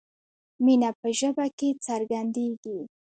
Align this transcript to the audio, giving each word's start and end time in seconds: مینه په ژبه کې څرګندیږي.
مینه 0.63 0.89
په 0.99 1.07
ژبه 1.19 1.45
کې 1.57 1.69
څرګندیږي. 1.85 2.79